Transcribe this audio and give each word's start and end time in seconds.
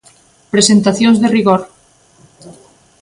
Presentacións 0.53 1.17
de 1.19 1.31
rigor. 1.35 1.61